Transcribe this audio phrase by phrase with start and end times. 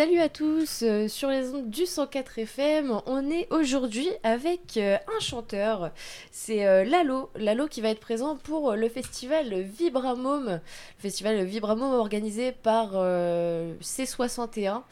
[0.00, 4.96] Salut à tous, euh, sur les ondes du 104 FM, on est aujourd'hui avec euh,
[5.14, 5.90] un chanteur,
[6.30, 10.60] c'est euh, Lalo, Lalo qui va être présent pour le festival Vibramome, le
[11.02, 14.84] festival Vibramome organisé par C61.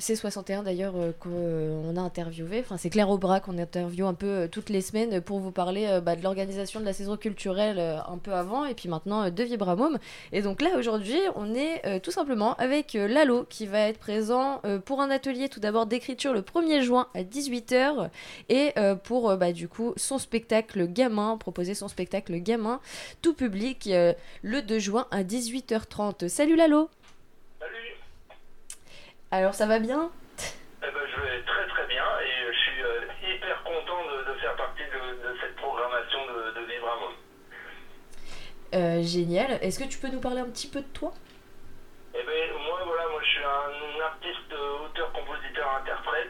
[0.00, 2.60] C61 d'ailleurs euh, qu'on euh, a interviewé.
[2.60, 6.00] Enfin, c'est Claire Aubra qu'on interviewe un peu euh, toutes les semaines pour vous parler
[6.02, 9.98] bah, de l'organisation de la saison culturelle un peu avant et puis maintenant de Vibramome.
[10.32, 15.00] Et donc là aujourd'hui, on est tout simplement avec Lalo qui va être présent pour
[15.00, 18.10] un atelier tout d'abord d'écriture le 1er juin à 18h
[18.48, 18.74] et
[19.04, 22.80] pour bah, du coup son spectacle gamin, proposer son spectacle gamin
[23.22, 23.88] tout public
[24.42, 26.28] le 2 juin à 18h30.
[26.28, 26.88] Salut Lalo
[29.30, 30.10] alors ça va bien
[30.82, 34.56] eh ben, Je vais très très bien et je suis euh, hyper content de, faire
[34.56, 37.14] partie de, cette programmation de, de Vivre
[38.74, 39.52] euh, génial.
[39.62, 41.12] Est-ce que tu peux nous parler un petit peu de toi?
[42.14, 44.52] Eh ben, moi, voilà, moi je suis un artiste,
[44.84, 46.28] auteur, compositeur, interprète.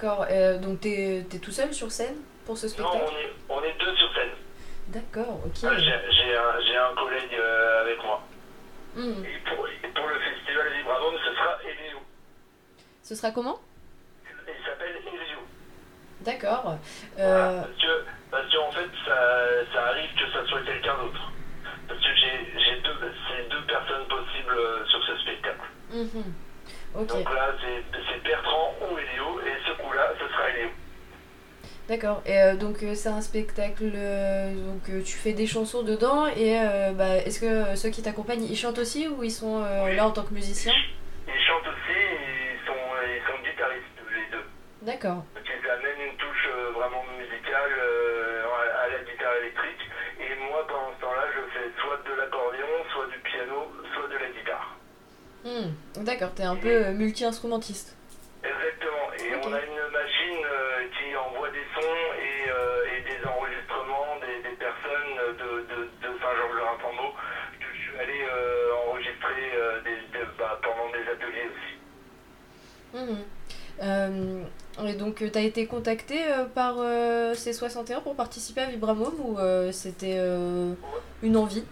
[0.00, 0.26] D'accord,
[0.60, 2.16] donc tu es, tout seul sur scène
[2.56, 4.30] ce spectacle Non, on est, deux sur scène.
[4.88, 5.52] D'accord, ok.
[5.64, 8.22] Ah, j'ai un, collègue euh, avec moi.
[8.96, 9.24] Hmm.
[9.24, 9.66] Et, pour,
[10.08, 11.98] le festival Vibramum, ce sera Elio.
[13.02, 13.60] Ce sera comment?
[14.24, 15.38] Il s'appelle Elio.
[16.20, 16.76] D'accord.
[17.18, 17.62] Euh,
[18.30, 21.32] parce, que, en fait, ça, arrive que ça soit quelqu'un d'autre.
[21.88, 22.94] Parce que j'ai deux,
[23.50, 25.66] deux personnes possibles euh, sur ce spectacle.
[25.92, 26.34] Mhm.
[27.08, 30.70] Donc là, c'est Bertrand ou Elio, et ce coup-là, ce sera Elio.
[31.90, 32.22] D'accord.
[32.24, 36.54] Et euh, donc euh, c'est un spectacle, euh, donc tu fais des chansons dedans et
[36.94, 40.22] bah, est-ce que ceux qui t'accompagnent, ils chantent aussi ou ils sont là en tant
[40.22, 40.72] que musiciens
[41.26, 44.44] Ils chantent aussi, ils sont, ils sont guitaristes les deux.
[44.82, 45.24] D'accord.
[45.34, 49.82] Ils amènent une touche vraiment musicale à la guitare électrique
[50.20, 54.14] et moi pendant ce temps-là je fais soit de l'accordéon, soit du piano, soit de
[54.14, 54.78] la guitare.
[55.42, 56.04] Hmm.
[56.04, 57.96] D'accord, t'es un peu multi-instrumentiste.
[58.44, 59.10] Exactement.
[59.18, 60.46] Et on a une machine
[61.60, 67.12] des sons et, euh, et des enregistrements des, des personnes de, de, de Saint-Georges-le-Rampambeau
[67.60, 69.96] que je suis allé euh, enregistrer euh, des,
[70.38, 71.74] bah, pendant des ateliers aussi.
[72.92, 74.86] Mmh.
[74.88, 76.16] et donc, tu as été contacté
[76.54, 79.38] par C61 pour participer à Vibramome ou
[79.70, 80.18] c'était
[81.22, 81.64] une envie?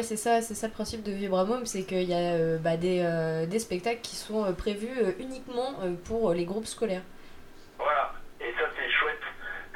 [0.00, 2.78] Ouais, c'est ça, c'est ça le principe de Vibramome, c'est qu'il y a euh, bah,
[2.78, 4.88] des, euh, des, spectacles qui sont euh, prévus
[5.18, 5.74] uniquement
[6.06, 7.02] pour les groupes scolaires.
[7.76, 9.20] Voilà, et ça c'est chouette.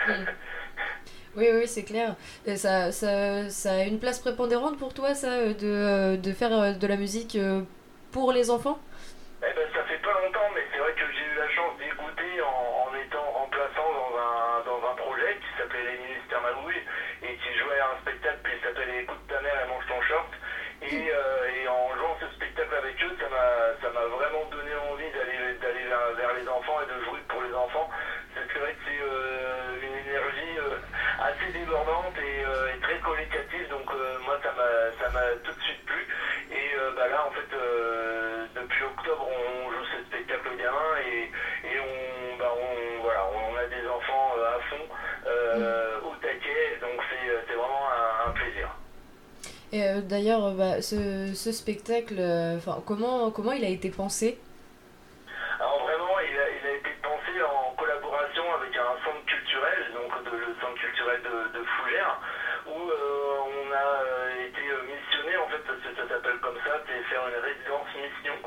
[0.09, 0.31] Mm.
[1.37, 2.15] Oui, oui, c'est clair.
[2.57, 6.97] ça, ça, ça, a une place prépondérante pour toi, ça, de, de faire de la
[6.97, 7.37] musique
[8.13, 8.79] pour les enfants
[9.47, 11.91] eh ben, ça fait pas longtemps, mais c'est vrai que j'ai eu la chance d'y
[12.01, 16.81] goûter en, en, étant remplaçant dans un, dans un projet qui s'appelait Les Ministères Magouilles
[17.21, 20.33] et qui jouait à un spectacle qui s'appelait Écoute ta mère et mange ton short.
[20.95, 25.83] Et, euh, et en jouant ce spectacle avec eux, ça m'a vraiment donné envie d'aller
[25.91, 27.91] vers, vers, les enfants et de jouer pour les enfants.
[28.33, 30.79] C'est vrai que c'est euh, une énergie euh,
[31.19, 32.74] assez débordante et,
[49.75, 52.15] Et euh, d'ailleurs, bah, ce, spectacle,
[52.57, 54.39] enfin comment, il a été pensé?
[55.59, 60.79] Alors vraiment, il a, été pensé en collaboration avec un centre culturel, donc le centre
[60.79, 62.19] culturel de, de Fougères,
[62.71, 63.91] où on a
[64.47, 68.39] été missionné, en fait, parce que ça s'appelle comme ça, c'est faire une résidence mission.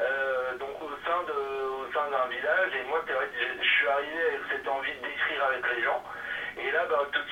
[0.00, 1.64] Euh, donc au sein de,
[2.10, 2.72] d'un village.
[2.74, 6.02] Et moi, je suis arrivé avec cette envie d'écrire avec les gens.
[6.58, 7.23] Et là, bah, tout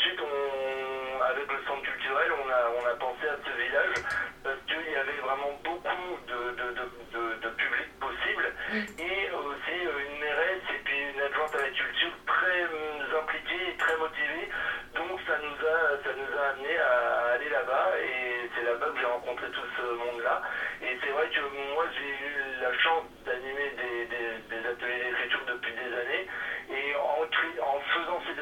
[12.26, 14.48] très euh, impliquée et très motivée.
[14.94, 19.00] Donc ça nous a, ça nous a amené à aller là-bas et c'est là-bas que
[19.00, 20.42] j'ai rencontré tout ce monde-là.
[20.82, 21.40] Et c'est vrai que
[21.74, 26.26] moi j'ai eu la chance d'animer des, des, ateliers d'écriture depuis des années
[26.70, 28.32] et en, en faisant ces,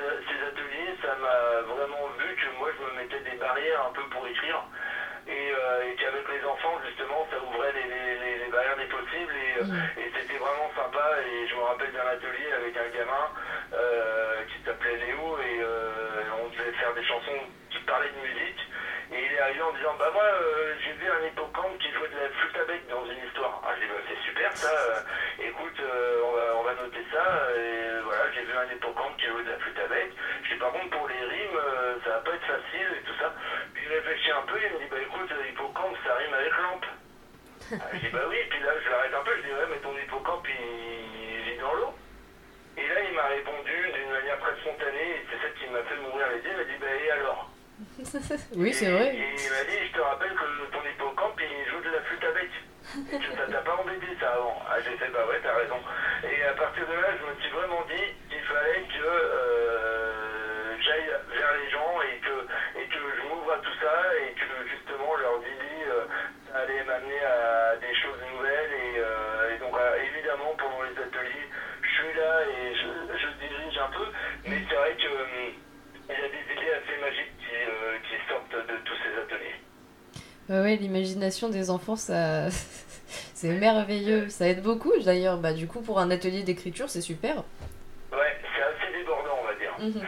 [0.46, 4.26] ateliers, ça m'a vraiment vu que moi je me mettais des barrières un peu pour
[4.26, 4.62] écrire.
[5.29, 8.00] Et, euh, et qu'avec les enfants, justement, ça ouvrait les
[11.40, 13.26] Et je me rappelle d'un atelier avec un gamin
[13.72, 15.38] euh, qui s'appelait Léo.
[15.40, 17.40] Et euh, on devait faire des chansons
[17.70, 18.60] qui parlaient de musique.
[19.10, 22.12] Et il est arrivé en disant Bah, moi, euh, j'ai vu un hippocampe qui jouait
[22.12, 23.62] de la flûte à bec dans une histoire.
[23.64, 24.69] Ah, j'ai dit Bah, C'est super ça.
[25.40, 27.25] Écoute, on, va, noter ça.
[27.56, 30.12] Et voilà, j'ai vu un hippocampe qui jouait de la flûte à bec.
[30.44, 31.60] Je dis Par contre, pour les rimes,
[32.04, 33.32] ça va pas être facile et tout ça.
[33.72, 36.52] Puis il réfléchit un peu et il me dit Bah, écoute, hippocampe, ça rime avec
[36.52, 36.86] lampe.
[37.81, 38.36] Ah, je dis Bah, oui.
[38.50, 39.32] Puis là, je l'arrête un peu.
[39.40, 41.19] Je dis Ouais, mais ton hippocampe, il,
[43.10, 46.54] M'a répondu d'une manière très spontanée, et c'est ça qui m'a fait mourir les yeux.
[46.54, 47.50] Il m'a dit Bah, et alors
[48.56, 49.14] oui, c'est vrai.
[49.14, 52.24] Et il m'a dit, je te rappelle que ton hippocampe, il joue de la flûte
[52.24, 52.50] à bec.
[53.12, 54.56] Et que ça t'a pas embêté ça avant.
[54.68, 55.80] Ah, j'ai fait, bah ouais, t'as raison.
[56.24, 61.08] Et à partir de là, je me suis vraiment dit qu'il fallait que euh, j'aille
[61.08, 62.36] vers les gens et que,
[62.80, 66.04] et que je m'ouvre à tout ça et que justement, je leur dis, euh,
[66.52, 67.94] ça allait m'amener à des
[74.50, 75.06] Mais c'est vrai que.
[75.08, 75.55] hum,
[76.08, 79.55] il y a des idées assez magiques qui, euh, qui sortent de tous ces ateliers.
[80.49, 82.49] Ouais, ouais, l'imagination des enfants, ça,
[83.35, 84.29] c'est merveilleux.
[84.29, 85.38] Ça aide beaucoup, d'ailleurs.
[85.38, 87.37] Bah, du coup, pour un atelier d'écriture, c'est super.
[88.12, 89.73] Ouais, c'est assez débordant, on va dire.
[89.79, 90.05] Mhm.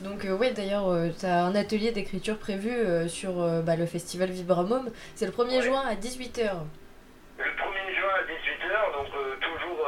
[0.00, 3.86] Donc, euh, ouais, d'ailleurs, euh, t'as un atelier d'écriture prévu euh, sur euh, bah, le
[3.86, 4.90] festival Vibramum.
[5.14, 5.62] C'est le 1er Ouais.
[5.62, 6.50] juin à 18h.
[7.38, 9.86] Le 1er juin à 18h, donc euh, toujours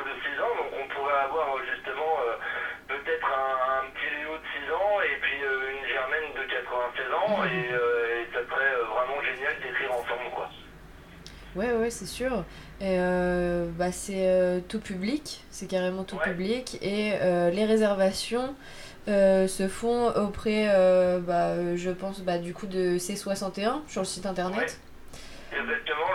[0.00, 2.36] partir de 6 ans, donc on pourrait avoir euh, justement euh,
[2.88, 7.12] peut-être un, un petit Léo de 6 ans et puis euh, une Germaine de 96
[7.14, 7.44] ans.
[7.44, 10.48] Et, euh, et ça serait vraiment génial d'écrire ensemble, quoi.
[11.56, 12.44] Ouais, ouais, c'est sûr.
[12.80, 16.24] Et euh, bah, c'est euh, tout public, c'est carrément tout Ouais.
[16.24, 16.78] public.
[16.80, 18.54] Et euh, les réservations
[19.06, 20.66] se font auprès,
[21.26, 24.78] bah, je pense, bah, du coup, de C61 sur le site internet.
[25.52, 26.06] Exactement,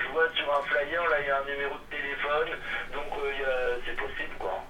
[0.00, 2.48] je vois sur un flyer, là il y a un numéro de téléphone,
[2.92, 4.62] donc euh, c'est possible quoi.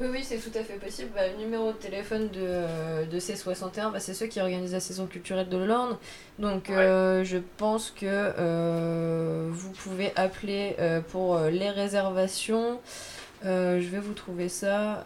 [0.00, 1.10] Oui, oui, c'est tout à fait possible.
[1.12, 4.78] Bah, le numéro de téléphone de, euh, de C61, bah, c'est ceux qui organisent la
[4.78, 5.98] saison culturelle de l'Orne.
[6.38, 6.76] Donc, Ouais.
[6.76, 12.80] euh, je pense que euh, vous pouvez appeler euh, pour les réservations.
[13.42, 15.02] Je vais vous trouver ça.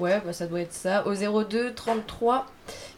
[0.00, 1.06] Euh, Ouais, bah, ça doit être ça.
[1.06, 2.46] Au 02 33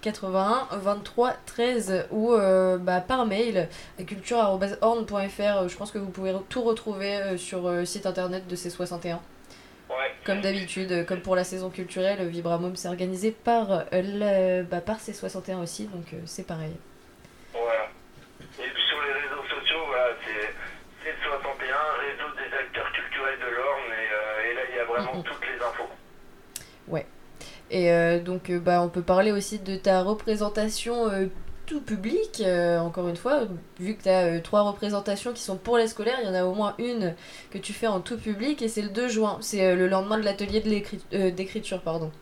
[0.03, 3.69] 81 23 13 ou euh, bah, par mail
[3.99, 5.69] à culture.orne.fr.
[5.69, 9.19] Je pense que vous pouvez tout retrouver euh, sur le site internet de C61.
[9.91, 9.97] Ouais.
[10.25, 14.81] Comme d'habitude, euh, comme pour la saison culturelle, Vibramum s'est organisé par, euh, le, bah,
[14.81, 16.73] par C61 aussi, donc euh, c'est pareil.
[17.53, 17.89] Voilà.
[18.59, 20.55] Et puis sur les réseaux sociaux, voilà, c'est
[21.05, 24.85] c'est 61, réseau des acteurs culturels de l'Orne, et, euh, et là il y a
[24.85, 25.23] vraiment Mhm.
[25.23, 25.89] toutes les infos.
[27.75, 31.27] Et euh, donc, euh, bah, on peut parler aussi de ta représentation euh,
[31.67, 32.43] tout public,
[32.79, 33.49] encore une fois,
[33.81, 36.45] vu que tu as trois représentations qui sont pour les scolaires, il y en a
[36.45, 37.15] au moins une
[37.51, 40.25] que tu fais en tout public, et c'est le 2 juin, c'est le lendemain de
[40.25, 41.81] l'atelier d'écriture.
[41.81, 42.13] pardon.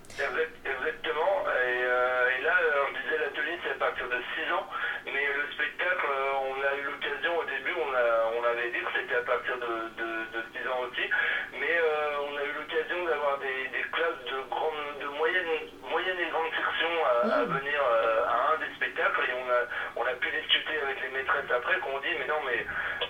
[22.52, 22.66] Mais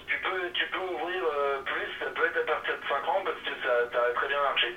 [0.07, 3.23] tu peux, tu peux ouvrir euh, plus, ça peut être à partir de 5 ans,
[3.25, 4.69] parce que ça, ça a très bien marché.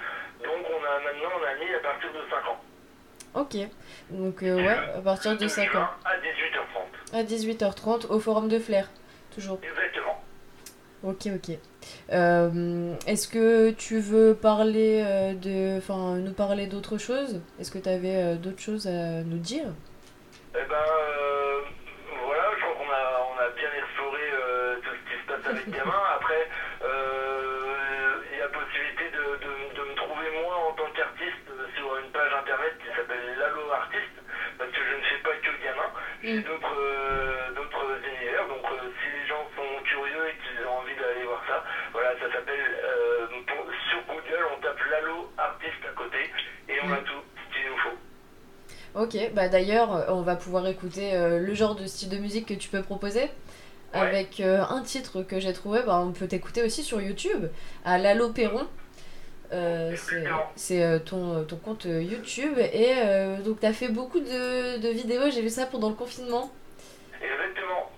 [0.43, 2.61] Donc on a maintenant, on a mis à partir de 5 ans.
[3.35, 3.57] Ok,
[4.11, 5.89] donc euh, ouais, à partir de 5 ans.
[6.05, 7.19] À 18h30.
[7.19, 8.89] À 18h30 au Forum de Flair,
[9.33, 9.59] toujours.
[9.63, 10.21] Exactement.
[11.03, 11.57] Ok, ok.
[12.13, 17.41] Euh, Est-ce que tu veux parler euh, de, enfin, nous parler d'autre chose?
[17.59, 19.67] Est-ce que tu avais d'autres choses à nous dire?
[20.57, 20.75] Eh ben,
[49.05, 52.69] Ok, bah d'ailleurs, on va pouvoir écouter le genre de style de musique que tu
[52.69, 53.29] peux proposer.
[53.93, 57.45] Avec un titre que j'ai trouvé, bah, on peut t'écouter aussi sur YouTube,
[57.85, 58.65] à Lalo Perron.
[60.55, 62.95] c'est ton, ton compte YouTube et
[63.45, 66.49] donc tu as fait beaucoup de, de vidéos, j'ai vu ça pendant le confinement.
[67.21, 67.91] Exactement,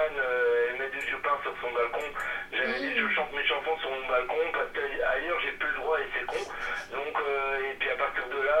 [0.00, 0.24] Jean-Jacques Goldman,
[0.70, 2.00] et met du pain sur son balcon.
[2.52, 5.98] J'avais dit je chante mes chansons sur mon balcon parce qu'ailleurs j'ai plus le droit
[6.00, 6.38] et c'est con.
[6.92, 7.16] Donc,
[7.70, 8.56] et puis à partir de là,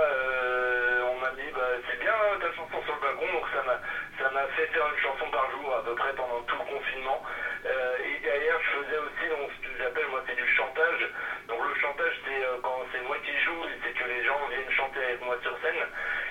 [1.60, 3.76] bah, c'est bien hein, ta chanson sur le balcon, donc ça m'a,
[4.16, 7.22] ça m'a fait faire une chanson par jour à peu près pendant tout le confinement.
[7.66, 11.02] Euh, et derrière, je faisais aussi donc, ce que j'appelle moi c'est du chantage.
[11.48, 14.70] Donc le chantage, c'est euh, quand c'est moi qui joue, c'est que les gens viennent
[14.72, 15.82] chanter avec moi sur scène.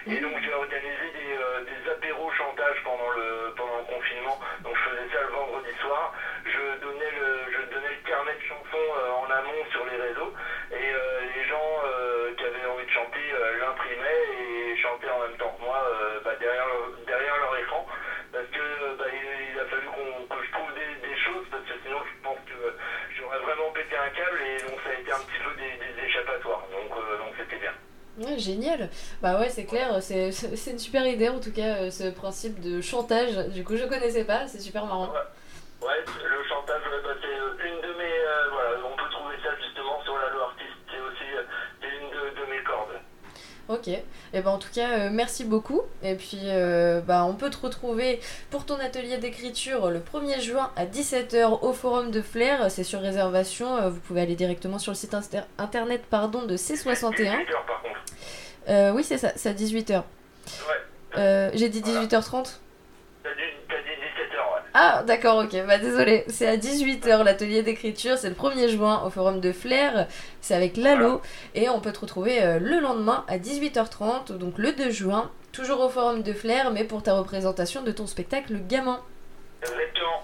[0.07, 1.28] Et donc j'ai organisé des, euh, des
[8.49, 8.89] chansons
[9.21, 10.33] en amont sur les réseaux.
[10.73, 10.89] Et
[11.35, 11.71] les gens
[12.35, 13.25] qui avaient envie de chanter
[13.61, 15.79] l'imprimaient et chantaient en même temps que moi
[16.25, 16.67] bah, derrière,
[17.05, 17.85] derrière leur écran.
[18.33, 21.77] Parce que bah, il, a fallu qu'on, que je trouve des, des, choses, parce que
[21.85, 22.59] sinon je pense que
[23.17, 25.93] j'aurais vraiment pété un câble et donc ça a été un petit peu des, des
[26.09, 26.65] échappatoires.
[26.73, 27.73] Donc, donc c'était bien.
[28.19, 28.89] Ouais, génial.
[29.21, 32.59] Bah ouais, c'est clair, c'est, c'est une super idée en tout cas, euh, ce principe
[32.59, 33.37] de chantage.
[33.49, 35.07] Du coup, je connaissais pas, c'est super marrant.
[35.07, 38.03] Ouais, ouais le chantage, bah, c'est euh, une de mes.
[38.03, 41.31] Euh, voilà, on peut trouver ça justement sur la loi artiste, c'est aussi
[41.81, 42.99] une de, de mes cordes.
[43.69, 44.03] Ok, et
[44.33, 47.57] eh ben en tout cas euh, merci beaucoup et puis euh, bah, on peut te
[47.57, 48.19] retrouver
[48.49, 53.01] pour ton atelier d'écriture le 1er juin à 17h au forum de Flair, c'est sur
[53.01, 55.15] réservation, euh, vous pouvez aller directement sur le site
[55.57, 57.13] internet pardon, de C61.
[57.13, 58.95] 18h par contre.
[58.95, 60.03] oui c'est ça, c'est à 18h.
[61.15, 61.51] Ouais.
[61.53, 62.59] J'ai dit 18h30
[64.81, 65.51] ah, d'accord, ok.
[65.67, 66.23] Bah, désolé.
[66.29, 68.17] C'est à 18h l'atelier d'écriture.
[68.17, 70.07] C'est le 1er juin au Forum de Flair.
[70.39, 71.21] C'est avec Lalo.
[71.53, 75.81] Et on peut te retrouver euh, le lendemain à 18h30, donc le 2 juin, toujours
[75.81, 79.01] au Forum de Flair, mais pour ta représentation de ton spectacle Gamin.
[79.63, 80.23] Exactement.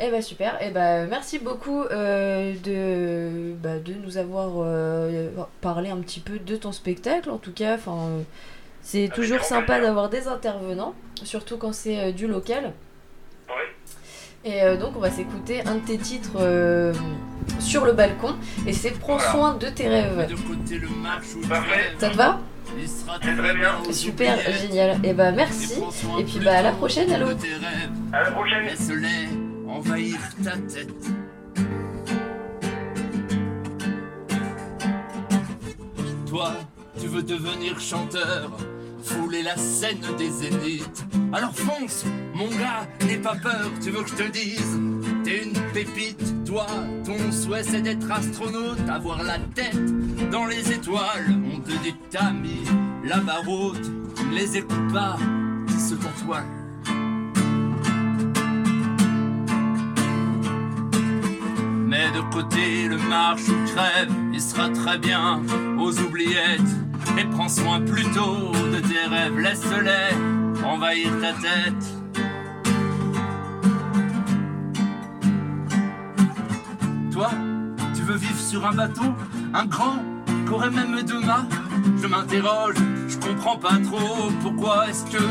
[0.00, 5.30] Eh bah super, eh bah merci beaucoup euh, de, bah, de nous avoir euh,
[5.62, 7.78] parlé un petit peu de ton spectacle en tout cas.
[8.82, 12.74] c'est toujours sympa d'avoir des intervenants, surtout quand c'est du local.
[14.46, 16.94] Et euh, donc on va s'écouter un de tes titres euh,
[17.58, 20.28] sur le balcon et c'est Prends soin de tes rêves.
[21.98, 22.38] Ça te va?
[23.90, 25.00] Super, génial.
[25.04, 25.74] Et bah merci.
[26.20, 27.26] Et puis bah à la prochaine, allô.
[28.12, 28.68] À la prochaine.
[29.68, 30.94] envahir ta tête.
[36.28, 36.52] Toi,
[37.00, 38.50] tu veux devenir chanteur
[39.02, 41.04] fouler la scène des zéniths.
[41.32, 42.04] Alors fonce,
[42.36, 44.78] mon gars, n'aie pas peur, tu veux que je te dise
[45.24, 46.66] T'es une pépite, toi,
[47.04, 51.34] ton souhait c'est d'être astronaute, avoir la tête dans les étoiles.
[51.52, 52.64] On te dit t'as mis
[53.04, 53.90] la barre haute,
[54.30, 55.16] ne les écoutes pas,
[55.68, 56.42] c'est ce toi.
[61.86, 65.40] Mais de côté, le marche ou crève, il sera très bien
[65.78, 66.60] aux oubliettes
[67.18, 72.05] et prends soin plutôt de tes rêves, laisse-les envahir ta tête.
[77.94, 79.14] Tu veux vivre sur un bateau,
[79.54, 80.02] un grand,
[80.46, 81.46] qu'aurait même deux mâts
[82.02, 82.74] Je m'interroge,
[83.08, 85.22] je comprends pas trop pourquoi est-ce que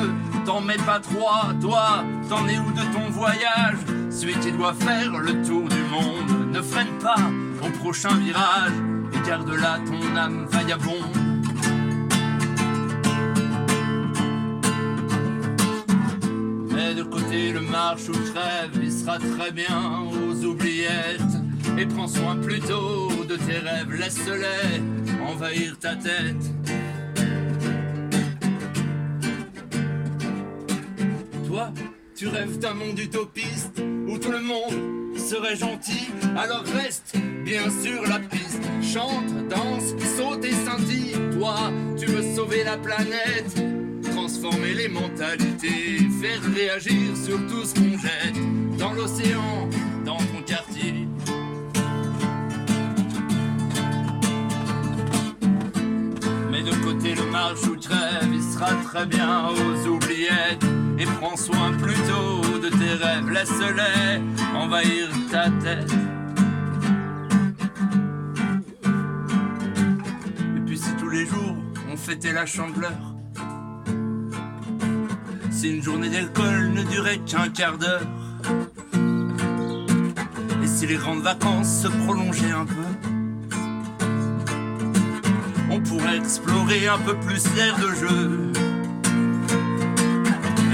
[0.46, 3.78] t'en mets pas trois, toi, t'en es où de ton voyage?
[4.10, 7.20] Celui qui doit faire le tour du monde, ne freine pas
[7.64, 8.74] au prochain virage
[9.14, 11.26] et garde là ton âme vagabonde.
[17.54, 21.45] le marche ou crève, il sera très bien aux oubliettes.
[21.78, 26.36] Et prends soin plutôt de tes rêves, laisse-les envahir ta tête.
[31.48, 31.72] Toi,
[32.16, 38.02] tu rêves d'un monde utopiste où tout le monde serait gentil, alors reste bien sûr
[38.08, 38.62] la piste.
[38.82, 41.16] Chante, danse, saute et scintille.
[41.38, 43.66] Toi, tu veux sauver la planète
[44.16, 49.70] transformer les mentalités, faire réagir sur tout ce qu'on jette dans l'océan,
[50.04, 51.08] dans ton quartier.
[57.06, 60.64] Côté le marche ou trêve, il sera très bien aux oubliettes.
[60.98, 64.22] Et prends soin plutôt de de tes rêves, laisse-les
[64.56, 65.92] envahir ta tête.
[70.56, 71.56] Et puis si tous les jours
[71.92, 72.98] on fêtait la chandeleur,
[75.52, 78.08] si une journée d'alcool ne durait qu'un quart d'heure,
[80.64, 83.15] et si les grandes vacances se prolongeaient un peu,
[85.88, 88.52] pourrait explorer un peu plus l'air de jeu.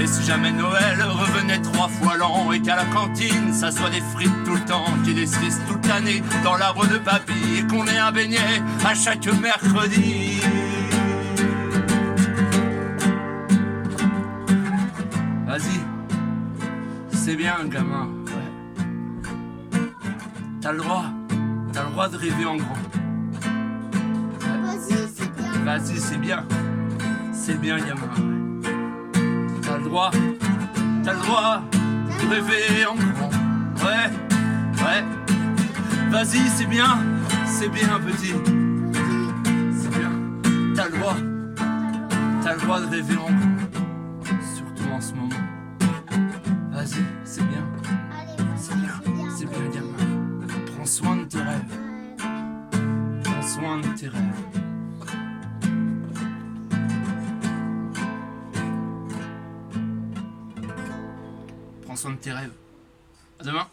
[0.00, 4.00] Et si jamais Noël revenait trois fois l'an et qu'à la cantine ça soit des
[4.00, 7.58] frites tout le temps, qu'il y ait des cerises toute l'année dans l'arbre de papy
[7.58, 10.40] et qu'on ait un beignet à chaque mercredi.
[15.46, 15.80] Vas-y,
[17.12, 19.80] c'est bien gamin, ouais.
[20.60, 21.04] T'as le droit,
[21.72, 23.01] t'as le droit de rêver en grand.
[25.64, 26.44] Vas-y, c'est bien.
[27.32, 27.78] C'est bien.
[27.78, 28.10] Gamin.
[29.62, 30.10] T'as le droit.
[31.04, 31.62] T'as le droit
[32.20, 33.30] de rêver en grand.
[33.84, 34.10] Ouais,
[34.82, 35.04] ouais.
[36.10, 36.98] Vas-y, c'est bien.
[37.46, 38.34] C'est bien, petit.
[39.80, 40.10] C'est bien.
[40.74, 41.16] T'as le droit.
[42.42, 43.51] T'as le droit de rêver en grand.
[62.22, 62.52] Tes rêves.
[63.38, 63.66] À demain.